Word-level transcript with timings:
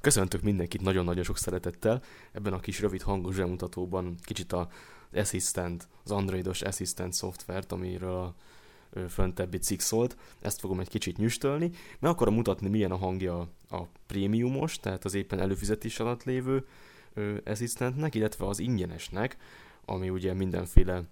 Köszöntök 0.00 0.42
mindenkit 0.42 0.80
nagyon-nagyon 0.80 1.24
sok 1.24 1.38
szeretettel. 1.38 2.02
Ebben 2.32 2.52
a 2.52 2.60
kis 2.60 2.80
rövid 2.80 3.02
hangos 3.02 3.36
bemutatóban 3.36 4.14
kicsit 4.22 4.52
a 4.52 4.68
Assistant, 5.12 5.88
az 6.04 6.10
Androidos 6.10 6.62
Assistant 6.62 7.12
szoftvert, 7.12 7.72
amiről 7.72 8.14
a 8.14 8.34
föntebbi 9.08 9.58
cikk 9.58 9.80
szólt, 9.80 10.16
ezt 10.40 10.60
fogom 10.60 10.80
egy 10.80 10.88
kicsit 10.88 11.16
nyüstölni, 11.16 11.70
meg 11.98 12.10
akarom 12.10 12.34
mutatni, 12.34 12.68
milyen 12.68 12.90
a 12.90 12.96
hangja 12.96 13.48
a 13.70 13.82
prémiumos, 14.06 14.80
tehát 14.80 15.04
az 15.04 15.14
éppen 15.14 15.40
előfizetés 15.40 16.00
alatt 16.00 16.24
lévő 16.24 16.66
Assistantnek, 17.44 18.14
illetve 18.14 18.46
az 18.46 18.58
ingyenesnek, 18.58 19.36
ami 19.84 20.10
ugye 20.10 20.34
mindenféle 20.34 21.02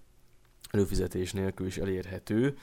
előfizetés 0.70 1.32
nélkül 1.32 1.66
is 1.66 1.76
elérhető, 1.76 2.58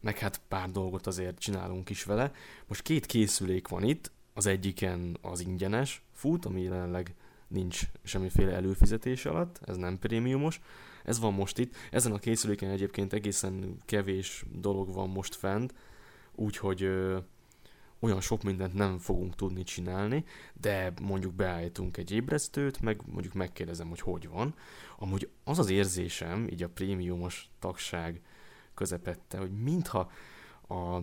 meg 0.00 0.18
hát 0.18 0.40
pár 0.48 0.70
dolgot 0.70 1.06
azért 1.06 1.38
csinálunk 1.38 1.90
is 1.90 2.04
vele. 2.04 2.32
Most 2.66 2.82
két 2.82 3.06
készülék 3.06 3.68
van 3.68 3.82
itt, 3.82 4.10
az 4.34 4.46
egyiken 4.46 5.18
az 5.20 5.40
ingyenes 5.40 6.02
fut, 6.12 6.44
ami 6.44 6.62
jelenleg 6.62 7.14
nincs 7.48 7.80
semmiféle 8.02 8.52
előfizetés 8.52 9.24
alatt, 9.24 9.60
ez 9.66 9.76
nem 9.76 9.98
prémiumos. 9.98 10.60
Ez 11.04 11.18
van 11.18 11.32
most 11.32 11.58
itt. 11.58 11.74
Ezen 11.90 12.12
a 12.12 12.18
készüléken 12.18 12.70
egyébként 12.70 13.12
egészen 13.12 13.76
kevés 13.84 14.44
dolog 14.52 14.92
van 14.92 15.08
most 15.08 15.34
fent, 15.34 15.74
úgyhogy 16.34 16.82
ö, 16.82 17.18
olyan 17.98 18.20
sok 18.20 18.42
mindent 18.42 18.74
nem 18.74 18.98
fogunk 18.98 19.34
tudni 19.34 19.62
csinálni, 19.62 20.24
de 20.60 20.92
mondjuk 21.02 21.34
beállítunk 21.34 21.96
egy 21.96 22.10
ébresztőt, 22.10 22.80
meg 22.80 23.00
mondjuk 23.06 23.34
megkérdezem, 23.34 23.88
hogy 23.88 24.00
hogy 24.00 24.28
van. 24.28 24.54
Amúgy 24.98 25.30
az 25.44 25.58
az 25.58 25.70
érzésem, 25.70 26.48
így 26.48 26.62
a 26.62 26.68
prémiumos 26.68 27.50
tagság 27.58 28.20
közepette, 28.74 29.38
hogy 29.38 29.50
mintha 29.62 30.10
a 30.68 31.00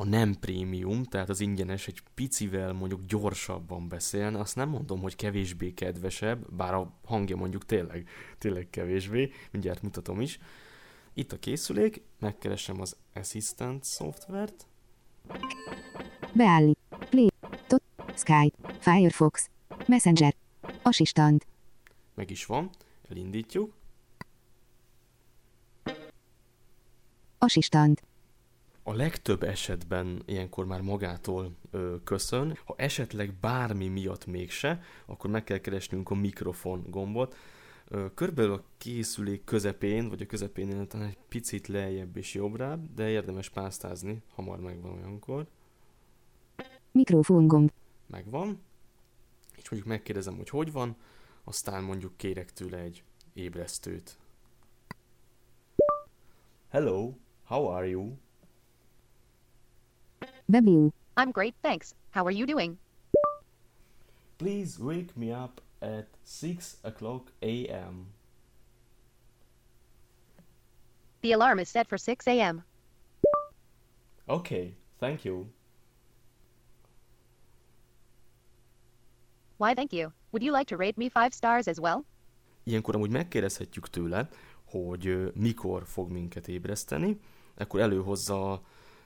a 0.00 0.04
nem 0.04 0.34
prémium, 0.34 1.04
tehát 1.04 1.28
az 1.28 1.40
ingyenes 1.40 1.86
egy 1.86 2.02
picivel 2.14 2.72
mondjuk 2.72 3.04
gyorsabban 3.06 3.88
beszélne, 3.88 4.38
azt 4.38 4.56
nem 4.56 4.68
mondom, 4.68 5.00
hogy 5.00 5.16
kevésbé 5.16 5.74
kedvesebb, 5.74 6.54
bár 6.54 6.74
a 6.74 6.92
hangja 7.04 7.36
mondjuk 7.36 7.66
tényleg, 7.66 8.08
tényleg 8.38 8.70
kevésbé, 8.70 9.30
mindjárt 9.50 9.82
mutatom 9.82 10.20
is. 10.20 10.38
Itt 11.14 11.32
a 11.32 11.38
készülék, 11.38 12.02
megkeresem 12.18 12.80
az 12.80 12.96
Assistant 13.14 13.84
szoftvert. 13.84 14.66
Beállít. 16.32 16.78
Play. 17.10 17.28
Tot. 17.66 17.82
Skype. 18.16 18.72
Firefox. 18.78 19.50
Messenger. 19.86 20.34
Assistant. 20.82 21.46
Meg 22.14 22.30
is 22.30 22.46
van, 22.46 22.70
elindítjuk. 23.08 23.72
Assistant 27.38 28.08
a 28.90 28.94
legtöbb 28.94 29.42
esetben 29.42 30.22
ilyenkor 30.24 30.66
már 30.66 30.80
magától 30.80 31.56
ö, 31.70 31.96
köszön. 32.04 32.58
Ha 32.64 32.74
esetleg 32.76 33.34
bármi 33.40 33.88
miatt 33.88 34.26
mégse, 34.26 34.82
akkor 35.06 35.30
meg 35.30 35.44
kell 35.44 35.58
keresnünk 35.58 36.10
a 36.10 36.14
mikrofon 36.14 36.84
gombot. 36.88 37.36
Ö, 37.88 38.06
körülbelül 38.14 38.52
a 38.52 38.64
készülék 38.78 39.44
közepén, 39.44 40.08
vagy 40.08 40.22
a 40.22 40.26
közepén 40.26 40.88
talán 40.88 41.06
egy 41.06 41.18
picit 41.28 41.66
lejjebb 41.66 42.16
és 42.16 42.34
jobbrább, 42.34 42.94
de 42.94 43.08
érdemes 43.08 43.48
pásztázni, 43.48 44.22
hamar 44.34 44.60
megvan 44.60 44.92
olyankor. 44.92 45.46
Mikrofon 46.92 47.46
gomb. 47.46 47.72
Megvan. 48.06 48.60
És 49.56 49.68
mondjuk 49.70 49.92
megkérdezem, 49.92 50.36
hogy 50.36 50.48
hogy 50.48 50.72
van, 50.72 50.96
aztán 51.44 51.82
mondjuk 51.82 52.16
kérek 52.16 52.52
tőle 52.52 52.78
egy 52.78 53.02
ébresztőt. 53.32 54.18
Hello, 56.68 57.14
how 57.44 57.66
are 57.66 57.86
you? 57.88 58.12
Webview. 60.50 60.90
I'm 61.16 61.30
great, 61.30 61.54
thanks. 61.62 61.94
How 62.10 62.24
are 62.26 62.30
you 62.30 62.46
doing? 62.46 62.78
Please 64.38 64.78
wake 64.80 65.16
me 65.16 65.32
up 65.32 65.60
at 65.82 66.06
6 66.24 66.76
o'clock 66.84 67.30
a.m. 67.42 68.06
The 71.22 71.32
alarm 71.32 71.58
is 71.58 71.68
set 71.68 71.86
for 71.88 71.98
6 71.98 72.26
a.m. 72.26 72.64
Okay, 74.28 74.74
thank 74.98 75.24
you. 75.24 75.46
Why, 79.58 79.74
thank 79.74 79.92
you. 79.92 80.12
Would 80.32 80.42
you 80.42 80.52
like 80.52 80.68
to 80.68 80.76
rate 80.76 80.96
me 80.96 81.10
five 81.10 81.32
stars 81.34 81.68
as 81.68 81.78
well? 81.78 82.04
Ilyenkor 82.64 82.94
amúgy 82.94 83.10
megkérdezhetjük 83.10 83.88
tőle, 83.88 84.28
hogy 84.64 85.32
mikor 85.34 85.86
fog 85.86 86.10
minket 86.10 86.48
ébreszteni, 86.48 87.20
akkor 87.56 87.80
előhozza 87.80 88.62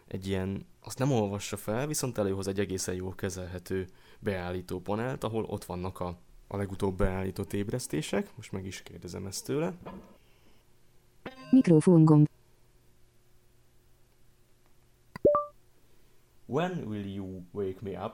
egy 0.07 0.27
ilyen, 0.27 0.67
azt 0.81 0.99
nem 0.99 1.13
olvassa 1.13 1.57
fel, 1.57 1.87
viszont 1.87 2.19
előhoz 2.19 2.49
egy 2.49 2.61
egészen 2.61 2.95
jól 2.95 3.15
kezelhető 3.15 3.89
beállító 4.19 4.81
panelt, 4.81 5.25
ahol 5.25 5.45
ott 5.45 5.65
vannak 5.65 6.01
a, 6.01 6.17
a 6.47 6.57
legutóbb 6.57 6.97
beállított 6.97 7.53
ébresztések. 7.53 8.37
Most 8.37 8.53
meg 8.53 8.67
is 8.67 8.83
kérdezem 8.83 9.27
ezt 9.27 9.45
tőle. 9.45 9.75
Mikrofon 11.51 12.05
gomb. 12.05 12.29
When 16.47 16.85
will 16.87 17.07
you 17.07 17.43
wake 17.53 17.79
me 17.81 18.05
up? 18.05 18.13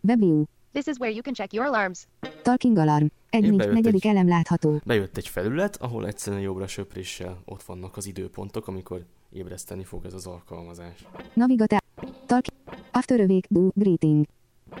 Webview. 0.00 0.44
This 0.72 0.86
is 0.86 0.98
where 0.98 1.12
you 1.12 1.22
can 1.22 1.34
check 1.34 1.52
your 1.52 1.66
alarms. 1.66 2.06
Talking 2.42 2.76
alarm. 2.78 3.06
Egy 3.30 3.42
nincs, 3.42 3.64
negyedik 3.64 4.04
elem 4.04 4.28
látható. 4.28 4.80
Bejött 4.84 5.16
egy 5.16 5.28
felület, 5.28 5.76
ahol 5.76 6.06
egyszerűen 6.06 6.42
jobbra 6.42 6.66
söpréssel 6.66 7.42
ott 7.44 7.62
vannak 7.62 7.96
az 7.96 8.06
időpontok, 8.06 8.66
amikor 8.66 9.04
ébreszteni 9.30 9.84
fog 9.84 10.04
ez 10.04 10.14
az 10.14 10.26
alkalmazás. 10.26 11.04
Navigatál. 11.34 11.80
Talk. 12.26 12.44
After 12.90 13.20
a 13.20 13.24
week, 13.24 13.46
do, 13.48 13.68
greeting. 13.74 14.26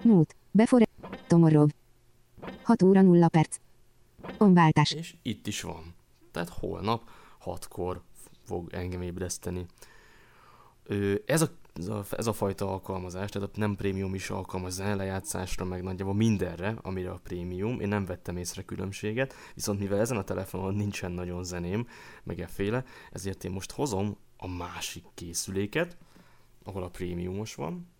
Note. 0.02 0.34
Before. 0.50 0.86
Tomorrow. 1.26 1.66
6 2.62 2.82
óra 2.82 3.02
0 3.02 3.28
perc. 3.28 3.56
Onváltás. 4.38 4.92
És 4.92 5.14
itt 5.22 5.46
is 5.46 5.60
van. 5.60 5.94
Tehát 6.30 6.48
holnap 6.48 7.10
6-kor 7.44 8.02
fog 8.44 8.72
engem 8.72 9.02
ébreszteni. 9.02 9.66
Ez 11.26 11.42
a 11.42 11.48
ez 11.74 11.88
a, 11.88 12.04
ez 12.10 12.26
a 12.26 12.32
fajta 12.32 12.70
alkalmazás, 12.70 13.30
tehát 13.30 13.48
a 13.48 13.58
nem 13.58 13.76
prémium 13.76 14.14
is 14.14 14.30
alkalmaz 14.30 14.78
lejátszásra, 14.78 15.64
meg 15.64 15.82
nagyjából 15.82 16.14
mindenre, 16.14 16.74
amire 16.82 17.10
a 17.10 17.20
prémium. 17.22 17.80
Én 17.80 17.88
nem 17.88 18.04
vettem 18.04 18.36
észre 18.36 18.62
különbséget, 18.62 19.34
viszont 19.54 19.78
mivel 19.78 20.00
ezen 20.00 20.16
a 20.16 20.24
telefonon 20.24 20.74
nincsen 20.74 21.12
nagyon 21.12 21.44
zeném, 21.44 21.86
meg 22.22 22.40
efféle, 22.40 22.84
ezért 23.12 23.44
én 23.44 23.50
most 23.50 23.70
hozom 23.70 24.16
a 24.36 24.48
másik 24.48 25.04
készüléket, 25.14 25.96
ahol 26.64 26.82
a 26.82 26.88
prémiumos 26.88 27.54
van. 27.54 27.90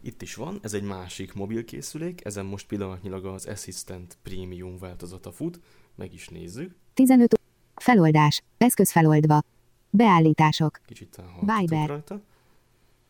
Itt 0.00 0.22
is 0.22 0.34
van, 0.34 0.58
ez 0.62 0.74
egy 0.74 0.82
másik 0.82 1.34
mobilkészülék, 1.34 2.24
ezen 2.24 2.44
most 2.44 2.66
pillanatnyilag 2.66 3.24
az 3.24 3.46
Assistant 3.46 4.18
Premium 4.22 4.78
változata 4.78 5.32
fut, 5.32 5.60
meg 5.94 6.14
is 6.14 6.28
nézzük. 6.28 6.74
15 6.94 7.40
Feloldás. 7.74 8.42
Eszköz 8.58 8.90
feloldva. 8.90 9.53
Beállítások. 9.96 10.80
Kicsit 10.86 11.22
Viber. 11.40 11.88
rajta. 11.88 12.20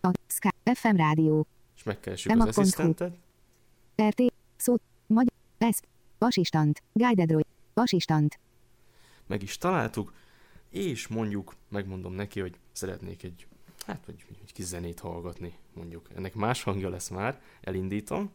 A 0.00 0.10
Sky 0.26 0.48
FM 0.74 0.96
rádió. 0.96 1.46
És 1.76 1.82
megkeressük 1.82 2.32
az 2.32 2.46
asszisztentet. 2.46 3.16
RT. 4.02 4.22
Szó. 4.56 4.76
Magy. 5.06 5.32
Ez. 5.58 5.78
Assistant. 6.18 6.82
Guided 6.92 7.30
Roy. 7.30 7.44
Assistant. 7.74 8.38
Meg 9.26 9.42
is 9.42 9.58
találtuk, 9.58 10.12
és 10.70 11.06
mondjuk 11.06 11.54
megmondom 11.68 12.12
neki, 12.12 12.40
hogy 12.40 12.58
szeretnék 12.72 13.22
egy, 13.22 13.46
hát 13.86 14.06
vagy 14.06 14.24
egy 14.42 14.52
kis 14.52 14.64
zenét 14.64 15.00
hallgatni, 15.00 15.58
mondjuk. 15.74 16.08
Ennek 16.14 16.34
más 16.34 16.62
hangja 16.62 16.88
lesz 16.88 17.08
már, 17.08 17.40
elindítom. 17.60 18.30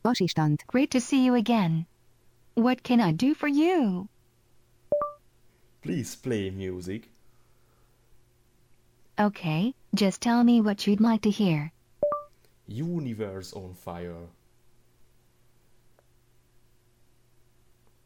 Assistant. 0.00 0.64
Great 0.66 0.88
to 0.88 0.98
see 0.98 1.24
you 1.24 1.36
again. 1.36 1.86
What 2.54 2.80
can 2.80 3.08
I 3.08 3.12
do 3.12 3.34
for 3.34 3.48
you? 3.48 4.04
Please 5.82 6.14
play 6.14 6.50
music. 6.50 7.08
Okay, 9.18 9.74
just 9.94 10.20
tell 10.20 10.44
me 10.44 10.60
what 10.60 10.86
you'd 10.86 11.00
like 11.00 11.20
to 11.22 11.30
hear. 11.30 11.72
Universe 12.68 13.52
on 13.52 13.74
Fire. 13.74 14.28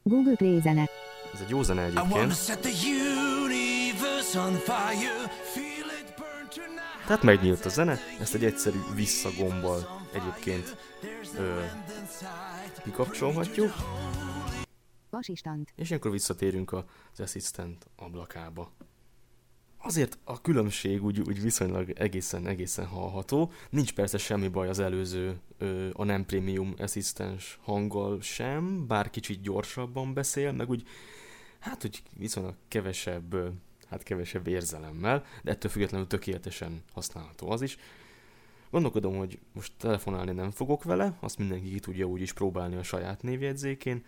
Google 0.05 0.37
Play 0.37 0.61
zene. 0.61 0.89
Ez 1.35 1.41
egy 1.41 1.49
jó 1.51 1.63
zene 1.63 1.83
egyébként. 1.83 2.33
Tehát 7.07 7.23
megnyílt 7.23 7.65
a 7.65 7.69
zene, 7.69 7.99
ezt 8.21 8.35
egy 8.35 8.45
egyszerű 8.45 8.79
visszagombbal 8.95 10.01
egyébként 10.13 10.77
ö, 11.39 11.61
kikapcsolhatjuk. 12.83 13.73
Assistant. 15.17 15.73
És 15.77 15.89
ilyenkor 15.89 16.11
visszatérünk 16.11 16.73
az 16.73 17.21
Assistant 17.21 17.87
ablakába. 17.97 18.71
Azért 19.79 20.19
a 20.25 20.41
különbség 20.41 21.05
úgy, 21.05 21.21
úgy 21.21 21.43
viszonylag 21.43 21.91
egészen, 21.91 22.47
egészen 22.47 22.87
hallható. 22.87 23.53
Nincs 23.71 23.95
persze 23.95 24.19
semmi 24.19 24.49
baj 24.49 24.69
az 24.69 24.79
előző, 24.79 25.41
a 25.93 26.05
nem 26.05 26.27
prémium 26.27 26.75
asszisztens 26.79 27.59
hanggal 27.63 28.21
sem, 28.21 28.87
bár 28.87 29.11
kicsit 29.11 29.41
gyorsabban 29.41 30.15
beszél, 30.15 30.53
meg 30.53 30.71
úgy, 30.71 30.83
hát 31.59 31.85
úgy 31.85 32.03
viszonylag 32.17 32.55
kevesebb 32.69 33.35
hát 33.89 34.03
kevesebb 34.03 34.47
érzelemmel, 34.47 35.25
de 35.43 35.51
ettől 35.51 35.71
függetlenül 35.71 36.07
tökéletesen 36.07 36.83
használható 36.93 37.51
az 37.51 37.63
is. 37.63 37.77
Gondolkodom, 38.71 39.17
hogy 39.17 39.39
most 39.53 39.73
telefonálni 39.79 40.33
nem 40.33 40.51
fogok 40.51 40.85
vele, 40.85 41.17
azt 41.21 41.39
mindenki 41.39 41.71
ki 41.73 41.79
tudja 41.79 42.05
úgy 42.07 42.21
is 42.21 42.33
próbálni 42.33 42.77
a 42.77 42.83
saját 42.83 43.23
névjegyzékén. 43.23 44.05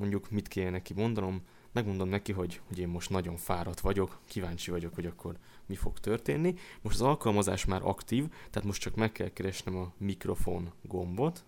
Mondjuk 0.00 0.30
mit 0.30 0.48
kéne 0.48 0.70
neki 0.70 0.94
mondanom, 0.94 1.42
megmondom 1.72 2.08
neki, 2.08 2.32
hogy, 2.32 2.60
hogy 2.68 2.78
én 2.78 2.88
most 2.88 3.10
nagyon 3.10 3.36
fáradt 3.36 3.80
vagyok, 3.80 4.18
kíváncsi 4.24 4.70
vagyok, 4.70 4.94
hogy 4.94 5.06
akkor 5.06 5.38
mi 5.66 5.74
fog 5.74 5.98
történni. 5.98 6.54
Most 6.82 6.94
az 6.94 7.06
alkalmazás 7.06 7.64
már 7.64 7.80
aktív, 7.84 8.28
tehát 8.28 8.64
most 8.64 8.80
csak 8.80 8.94
meg 8.94 9.12
kell 9.12 9.28
keresnem 9.28 9.76
a 9.76 9.92
mikrofon 9.96 10.72
gombot. 10.82 11.44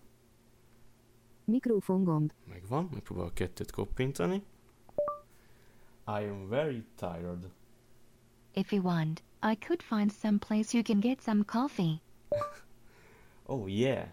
Mikrofon 1.45 2.03
gomb. 2.03 2.31
Megvan, 2.49 2.89
megpróbálok 2.91 3.29
a 3.29 3.33
kettőt 3.33 3.71
koppintani. 3.71 4.43
I 6.07 6.27
am 6.29 6.47
very 6.49 6.83
tired. 6.95 7.51
If 8.53 8.71
you 8.71 8.83
want, 8.83 9.23
I 9.51 9.57
could 9.65 9.81
find 9.81 10.11
some 10.11 10.37
place 10.37 10.77
you 10.77 10.83
can 10.83 10.99
get 10.99 11.21
some 11.21 11.43
coffee. 11.43 12.01
Oh 13.45 13.67
yeah. 13.67 14.07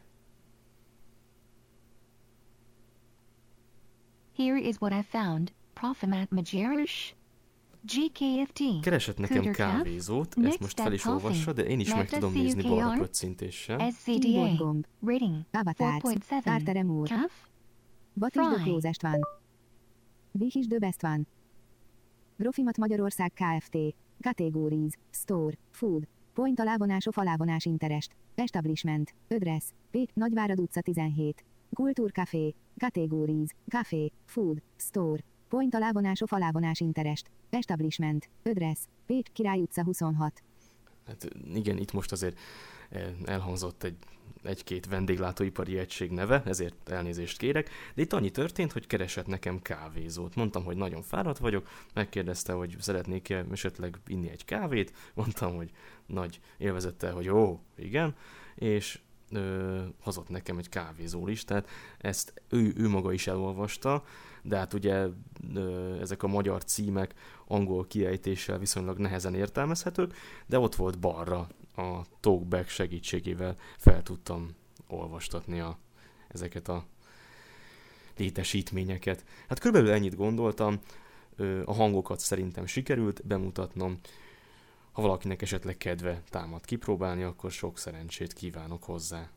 Here 4.40 4.56
is 4.56 4.80
what 4.80 4.92
I 4.92 5.02
found. 5.02 5.52
Profimat 5.74 6.30
Majerish. 6.30 7.14
GKFT. 7.82 8.80
Keresett 8.82 9.18
nekem 9.18 9.52
kávézót, 9.52 10.34
ezt 10.42 10.60
most 10.60 10.80
fel 10.80 10.92
is 10.92 11.04
olvassa, 11.04 11.52
de 11.52 11.64
én 11.66 11.80
is 11.80 11.94
meg 11.94 12.08
tudom 12.08 12.32
nézni 12.32 12.62
balra. 12.62 13.08
Keyboard 13.10 13.92
SCDA. 13.92 14.54
gomb. 14.56 14.86
Rating. 15.06 15.44
Avatars. 15.50 16.02
4.7. 16.02 16.42
Tartere 16.42 16.82
mód. 16.82 17.08
Cuff. 17.08 17.32
What 18.12 18.36
is 18.36 18.42
the 18.42 18.62
closest 18.62 19.04
one? 19.04 19.20
Which 20.30 20.56
is 20.56 20.66
the 20.66 20.78
best 20.78 21.02
one? 21.02 21.22
Grofimat 22.36 22.76
Magyarország 22.76 23.32
Kft. 23.32 23.76
Categories. 24.20 24.92
Store. 25.10 25.56
Food. 25.70 26.08
Point 26.34 26.60
alávonás 26.60 27.06
of 27.06 27.18
alávonás 27.18 27.64
interest. 27.64 28.16
Establishment. 28.34 29.14
Address. 29.28 29.64
P. 29.90 29.96
Nagyvárad 30.14 30.60
utca 30.60 30.80
17. 30.80 31.44
Kultúr 31.74 32.12
Café. 32.12 32.54
Categories. 32.80 33.48
Café. 33.68 34.12
Food. 34.24 34.62
Store. 34.76 35.22
Point 35.48 35.74
alávonás 35.74 36.20
of 36.20 36.32
alávonás 36.32 36.80
interest. 36.80 37.30
Establishment. 37.50 38.28
Address. 38.42 38.78
Pécs 39.06 39.28
Király 39.32 39.60
utca 39.60 39.84
26. 39.84 40.42
Hát 41.06 41.28
igen, 41.54 41.78
itt 41.78 41.92
most 41.92 42.12
azért 42.12 42.38
eh, 42.90 43.10
elhangzott 43.24 43.82
egy, 43.82 43.96
egy-két 44.42 44.86
vendéglátóipari 44.86 45.78
egység 45.78 46.10
neve, 46.10 46.42
ezért 46.46 46.88
elnézést 46.88 47.38
kérek, 47.38 47.70
de 47.94 48.02
itt 48.02 48.12
annyi 48.12 48.30
történt, 48.30 48.72
hogy 48.72 48.86
keresett 48.86 49.26
nekem 49.26 49.62
kávézót. 49.62 50.34
Mondtam, 50.34 50.64
hogy 50.64 50.76
nagyon 50.76 51.02
fáradt 51.02 51.38
vagyok, 51.38 51.68
megkérdezte, 51.94 52.52
hogy 52.52 52.76
szeretnék-e 52.78 53.44
esetleg 53.50 53.96
inni 54.06 54.30
egy 54.30 54.44
kávét, 54.44 54.92
mondtam, 55.14 55.56
hogy 55.56 55.70
nagy 56.06 56.40
élvezettel, 56.58 57.12
hogy 57.14 57.28
ó, 57.28 57.60
igen, 57.76 58.14
és 58.54 59.00
ö, 59.30 59.82
hozott 60.02 60.28
nekem 60.28 60.58
egy 60.58 60.68
kávézó 60.68 61.26
listát, 61.26 61.68
ezt 61.98 62.42
ő, 62.48 62.72
ő 62.76 62.88
maga 62.88 63.12
is 63.12 63.26
elolvasta, 63.26 64.04
de 64.42 64.56
hát 64.56 64.74
ugye 64.74 65.06
ö, 65.54 65.94
ezek 66.00 66.22
a 66.22 66.26
magyar 66.26 66.64
címek 66.64 67.14
angol 67.46 67.86
kiejtéssel 67.86 68.58
viszonylag 68.58 68.98
nehezen 68.98 69.34
értelmezhetők, 69.34 70.14
de 70.46 70.58
ott 70.58 70.74
volt 70.74 70.98
balra 70.98 71.48
a 71.76 72.00
talkback 72.20 72.68
segítségével 72.68 73.56
fel 73.76 74.02
tudtam 74.02 74.54
olvastatni 74.88 75.60
a, 75.60 75.78
ezeket 76.28 76.68
a 76.68 76.84
létesítményeket. 78.16 79.24
Hát 79.48 79.58
körülbelül 79.58 79.94
ennyit 79.94 80.16
gondoltam, 80.16 80.80
a 81.64 81.74
hangokat 81.74 82.20
szerintem 82.20 82.66
sikerült 82.66 83.26
bemutatnom, 83.26 83.98
ha 85.00 85.06
valakinek 85.06 85.42
esetleg 85.42 85.76
kedve 85.76 86.22
támad 86.28 86.64
kipróbálni, 86.64 87.22
akkor 87.22 87.50
sok 87.50 87.78
szerencsét 87.78 88.32
kívánok 88.32 88.84
hozzá. 88.84 89.30